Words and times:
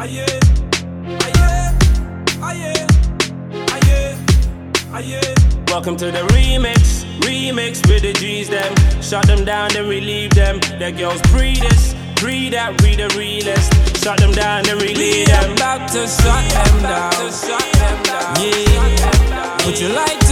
Aye, 0.00 0.24
aye, 1.20 1.74
aye, 2.40 2.86
aye, 3.72 4.94
aye. 4.94 5.34
Welcome 5.66 5.96
to 5.96 6.12
the 6.12 6.22
remix, 6.30 7.04
remix 7.22 7.84
with 7.88 8.02
the 8.02 8.12
G's 8.12 8.48
them. 8.48 8.72
Shut 9.02 9.26
them 9.26 9.44
down 9.44 9.76
and 9.76 9.88
relieve 9.88 10.30
them. 10.30 10.60
The 10.78 10.92
girls 10.96 11.20
breed 11.32 11.56
this, 11.56 11.94
breed 12.20 12.52
that, 12.52 12.80
read 12.82 13.00
the 13.00 13.08
realest. 13.18 13.72
Shut 14.02 14.20
them 14.20 14.30
down 14.30 14.68
and 14.68 14.80
relieve 14.80 15.26
them. 15.26 15.52
about 15.52 15.90
to 15.90 16.06
shut 16.06 16.44
them 16.52 16.82
down. 16.82 17.12
Yeah, 18.38 19.56
put 19.58 19.80
your 19.80 19.94
lighters 19.94 20.27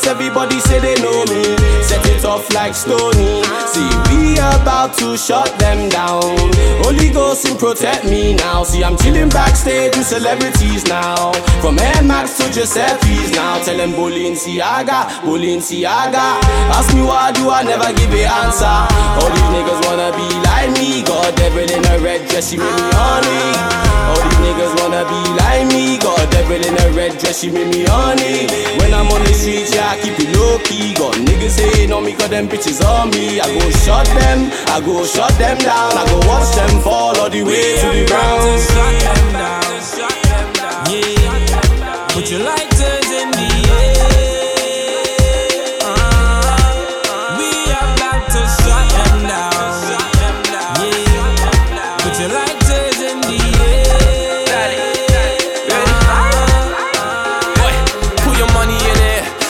place, 0.00 0.10
everybody 0.10 0.58
say 0.60 0.78
they 0.80 0.94
know 1.02 1.24
me. 1.26 1.42
Set 1.82 2.04
it 2.06 2.24
off 2.24 2.52
like 2.52 2.74
Stony. 2.74 3.42
See, 3.66 3.90
we 4.10 4.34
about 4.38 4.96
to 4.98 5.16
shut 5.16 5.50
them 5.58 5.88
down. 5.88 6.22
Holy 6.82 7.10
Ghost 7.10 7.46
and 7.46 7.58
protect 7.58 8.04
me 8.04 8.34
now. 8.34 8.64
See, 8.64 8.82
I'm 8.84 8.96
chilling 8.96 9.28
backstage 9.28 9.96
with 9.96 10.06
celebrities 10.06 10.86
now. 10.86 11.32
From 11.60 11.78
Air 11.78 12.02
Max 12.02 12.38
to 12.38 12.44
Giuseppe's 12.52 13.32
now. 13.32 13.62
Tell 13.62 13.76
them 13.76 13.92
Balenciaga, 13.92 15.22
Balenciaga. 15.24 16.40
Ask 16.76 16.94
me 16.94 17.02
why 17.02 17.32
do 17.32 17.50
I 17.50 17.62
never 17.62 17.92
give 17.92 18.12
a 18.12 18.24
answer. 18.24 18.78
All 19.20 19.30
these 19.30 19.50
niggas 19.54 19.80
wanna 19.86 20.10
be 20.16 20.26
like 20.46 20.70
me. 20.78 21.02
God 21.02 21.34
devil 21.36 21.68
in 21.68 21.84
a 21.84 21.98
red 22.04 22.28
dress, 22.28 22.50
she 22.50 22.56
made 22.56 22.64
me 22.64 22.90
honey. 22.92 23.42
All 24.10 24.20
these 24.22 24.40
niggas 24.44 24.72
wanna 24.80 25.04
be 25.08 25.20
like 25.40 25.66
me. 25.72 25.98
God 25.98 26.30
devil 26.30 26.56
in 26.56 26.76
a 26.78 26.96
red 26.96 27.18
dress, 27.18 27.40
she 27.40 27.50
made 27.50 27.68
me 27.68 27.84
honey. 27.86 28.46
I'm 29.00 29.08
on 29.08 29.24
the 29.24 29.32
streets, 29.32 29.74
yeah, 29.74 29.88
I 29.88 29.96
keep 29.96 30.20
it 30.20 30.28
low 30.36 30.58
key. 30.60 30.92
Got 30.92 31.14
niggas 31.14 31.58
hating 31.58 31.90
on 31.90 32.04
me, 32.04 32.12
cause 32.12 32.28
them 32.28 32.46
bitches 32.48 32.84
on 32.84 33.08
me. 33.10 33.40
I 33.40 33.48
go 33.48 33.70
shut 33.80 34.06
them, 34.06 34.52
I 34.68 34.80
go 34.84 35.06
shut 35.06 35.32
them 35.38 35.56
down. 35.56 35.96
I 35.96 36.04
go 36.04 36.18
watch 36.28 36.54
them 36.54 36.82
fall 36.84 37.16
all 37.16 37.30
the 37.30 37.42
way 37.42 37.69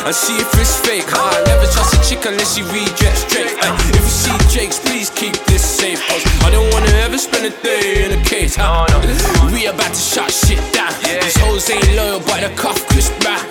and 0.06 0.14
see 0.14 0.36
if 0.40 0.48
it's 0.58 0.80
fake. 0.80 1.04
Huh? 1.08 1.28
Never 1.44 1.66
trust 1.68 1.94
a 1.94 2.00
chick 2.00 2.24
unless 2.24 2.56
she 2.56 2.62
rejects 2.72 3.24
Drake. 3.28 3.52
Ay, 3.60 3.74
if 3.92 4.00
you 4.00 4.12
see 4.12 4.36
Jakes, 4.48 4.78
please 4.80 5.10
keep 5.10 5.34
this 5.46 5.64
safe. 5.64 6.00
Cause 6.08 6.24
I 6.44 6.50
don't 6.50 6.68
wanna 6.72 6.92
ever 7.04 7.18
spend 7.18 7.46
a 7.46 7.54
day 7.62 8.04
in 8.04 8.18
a 8.18 8.20
cage. 8.24 8.54
Huh? 8.56 8.86
We 9.52 9.66
about 9.66 9.92
to 9.92 10.00
shut 10.00 10.30
shit 10.30 10.60
down. 10.72 10.92
These 11.04 11.36
hoes 11.38 11.68
ain't 11.70 11.84
loyal, 11.96 12.20
but 12.20 12.40
the 12.40 12.50
cuff 12.56 12.80
Chris 12.88 13.10
Brown. 13.20 13.44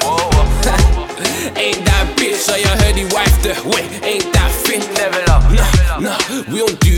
ain't 1.55 1.81
that 1.85 2.05
bitch? 2.17 2.39
So 2.41 2.55
you 2.55 2.67
heard 2.81 2.95
he 2.95 3.05
wife 3.13 3.35
the 3.43 3.53
way, 3.69 3.85
ain't 4.03 4.27
that 4.33 4.51
fit? 4.51 4.83
Never 4.97 5.21
love. 5.29 5.45
Nah, 5.53 5.99
nah, 5.99 6.19
we 6.51 6.59
don't 6.59 6.79
do 6.79 6.88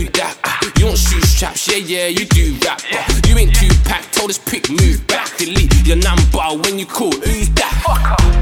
yeah, 1.91 2.07
yeah, 2.07 2.19
you 2.19 2.25
do 2.25 2.55
rap. 2.65 2.81
but 3.07 3.27
You 3.27 3.37
ain't 3.37 3.53
two 3.55 3.67
pack, 3.83 4.09
told 4.11 4.29
us 4.29 4.37
pick, 4.39 4.69
move 4.69 5.05
back, 5.07 5.27
delete 5.37 5.73
your 5.85 5.97
number 5.97 6.39
when 6.63 6.79
you 6.79 6.85
call. 6.85 7.11
Who's 7.11 7.49
that? 7.59 7.73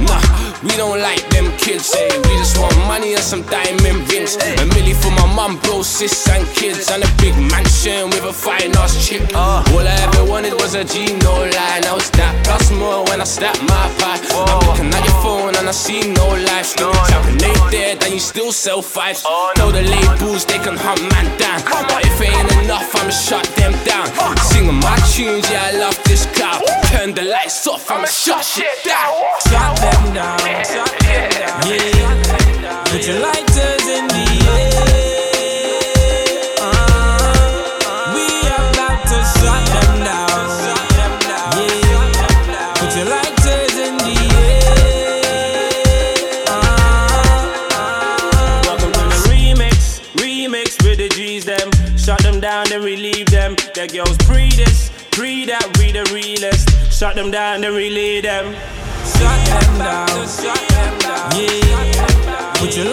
Nah, 0.05 0.21
we 0.61 0.75
don't 0.77 1.01
like 1.01 1.25
them 1.29 1.49
kids. 1.57 1.85
Say 1.85 2.07
we 2.29 2.33
just 2.37 2.57
want 2.59 2.77
money 2.87 3.13
and 3.13 3.23
some 3.23 3.41
diamond 3.43 4.05
rings. 4.11 4.35
A 4.35 4.63
milli 4.73 4.93
for 4.93 5.11
my 5.11 5.25
mum, 5.33 5.57
bro, 5.63 5.81
sis, 5.81 6.27
and 6.29 6.45
kids, 6.53 6.89
and 6.91 7.03
a 7.03 7.09
big 7.17 7.35
mansion 7.51 8.09
with 8.13 8.23
a 8.23 8.33
fine 8.33 8.75
ass 8.77 8.93
chick. 9.07 9.21
All 9.33 9.63
I 9.81 9.97
ever 10.05 10.29
wanted 10.29 10.53
was 10.53 10.75
a 10.75 10.83
G, 10.83 11.17
no 11.25 11.33
lie. 11.33 11.79
Now 11.83 11.97
it's 11.97 12.09
that 12.11 12.33
plus 12.45 12.71
more 12.71 13.03
when 13.05 13.19
I 13.21 13.25
slap 13.25 13.57
my 13.65 13.85
pie. 13.97 14.19
I'm 14.45 14.61
looking 14.69 14.89
I 15.69 15.71
see 15.71 16.01
no 16.01 16.25
life. 16.49 16.73
Tapping 16.75 17.43
ain't 17.45 17.69
there, 17.69 17.95
then 17.95 18.13
you 18.13 18.19
still 18.19 18.51
sell 18.51 18.81
fives. 18.81 19.23
Know 19.59 19.69
the 19.71 19.83
labels, 19.83 20.43
they 20.43 20.57
can 20.57 20.75
hunt 20.75 20.99
man 21.13 21.29
down. 21.37 21.61
But 21.63 22.05
if 22.07 22.19
it 22.19 22.27
ain't 22.27 22.51
enough, 22.63 22.89
I'ma 22.95 23.11
shut 23.11 23.45
them 23.53 23.73
down. 23.85 24.07
Singing 24.49 24.79
my 24.81 24.97
tunes, 25.13 25.47
yeah, 25.51 25.69
I 25.69 25.77
love 25.77 26.03
this 26.05 26.25
crowd. 26.33 26.65
Turn 26.89 27.13
the 27.13 27.21
lights 27.21 27.67
off, 27.67 27.85
I'ma 27.91 28.07
shut 28.07 28.43
shit 28.43 28.83
down. 28.83 29.13
Shut 29.45 29.77
them 29.77 30.13
down. 30.15 30.39
Yeah, 30.41 30.65
put 32.89 33.05
your 33.05 33.19
lighters 33.19 33.85
in 33.93 34.07
the 34.09 34.25
air. 34.49 34.73
Uh, 36.65 38.13
we 38.15 38.25
Shut 52.09 52.23
them 52.23 52.39
down 52.39 52.65
then 52.69 52.81
relieve 52.81 53.27
them. 53.27 53.55
Their 53.75 53.85
girls 53.85 54.17
pre 54.25 54.49
this, 54.49 54.89
pre 55.11 55.45
that, 55.45 55.77
we 55.77 55.91
the 55.91 56.09
realest. 56.11 56.67
Shut 56.91 57.13
them 57.13 57.29
down 57.29 57.61
then 57.61 57.71
relieve 57.71 58.23
them. 58.23 58.45
Them 58.45 58.57
shut 59.05 59.45
them 59.53 59.77
down. 59.77 60.07
Yeah. 61.37 62.53
Put 62.55 62.75
your 62.75 62.88